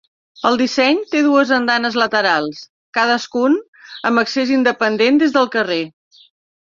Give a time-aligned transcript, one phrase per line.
[0.49, 2.61] El disseny té dues andanes laterals,
[2.99, 3.57] cadascun
[4.11, 5.79] amb accés independent des del carrer.